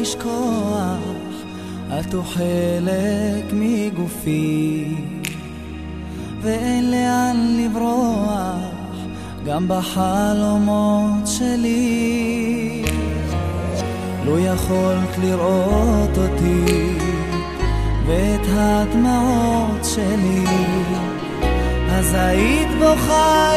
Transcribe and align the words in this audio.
לשכוח, 0.00 0.98
את 2.00 2.14
חלק 2.24 3.52
מגופי, 3.52 4.94
ואין 6.40 6.90
לאן 6.90 7.56
לברוח, 7.58 8.96
גם 9.46 9.68
בחלומות 9.68 11.26
שלי. 11.26 12.82
לו 14.24 14.38
יכולת 14.38 15.18
לראות 15.22 16.18
אותי, 16.18 16.94
ואת 18.06 18.46
הדמעות 18.48 19.84
שלי, 19.84 20.44
אז 21.90 22.14
היית 22.14 22.68
בוכה 22.78 23.50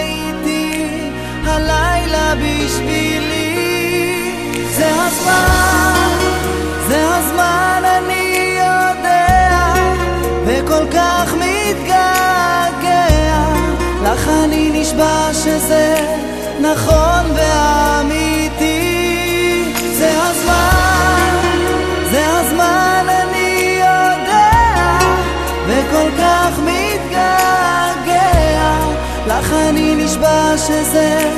שזה 15.33 15.95
נכון 16.61 17.25
ואמיתי. 17.35 18.83
זה 19.97 20.11
הזמן, 20.23 21.37
זה 22.11 22.25
הזמן, 22.39 23.05
אני 23.09 23.79
יודע, 23.79 24.99
וכל 25.67 26.09
כך 26.17 26.59
מתגעגע. 26.59 28.23
לך 29.27 29.53
אני 29.69 29.95
נשבע 29.95 30.57
שזה 30.57 31.31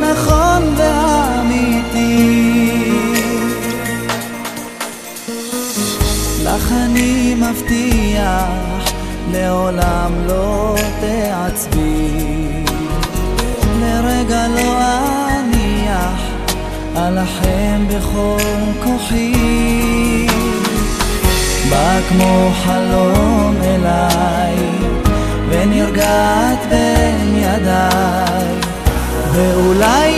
נכון 0.00 0.74
ואמיתי. 0.76 2.18
לך 6.44 6.72
אני 6.72 7.34
מבטיח, 7.34 8.92
לעולם 9.32 10.12
לא 10.26 10.74
תעצבי. 11.00 12.67
לרגע 14.28 14.48
לא 14.48 14.78
אניח, 15.28 16.20
אלחם 16.96 17.88
בכל 17.88 18.38
כוחי. 18.84 20.26
בא 21.70 22.00
כמו 22.08 22.50
חלום 22.64 23.56
אליי, 23.64 24.56
ונרגעת 25.48 26.58
בין 26.70 27.36
ידיי, 27.36 28.46
ואולי 29.32 30.17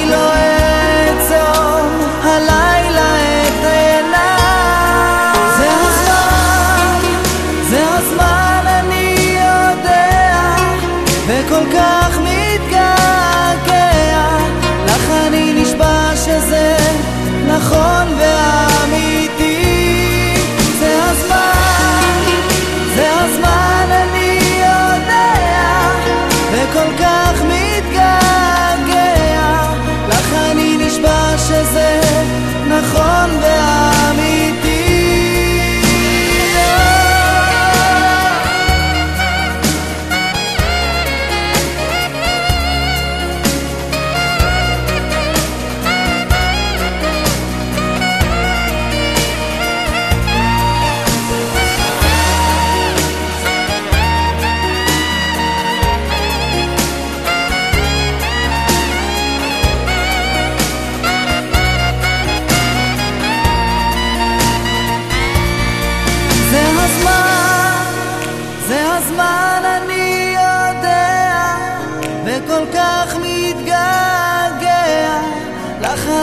וכל 72.25 72.64
כך 72.75 73.16
מתגעגע. 73.16 74.00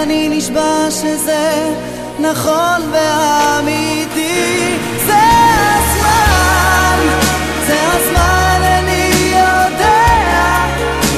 אני 0.04 0.30
נשבע 0.30 0.88
שזה 0.90 1.74
נכון 2.20 2.92
ואמיתי. 2.92 4.78
זה 5.06 5.14
הזמן, 5.76 6.98
זה 7.68 7.78
הזמן, 7.94 8.62
אני 8.64 9.12
יודע, 9.32 10.66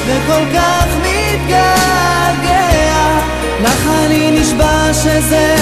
וכל 0.06 0.44
כך 0.54 0.86
מתגעגע. 1.02 2.68
לך 3.62 3.86
אני 4.06 4.40
נשבע 4.40 4.92
שזה. 4.92 5.59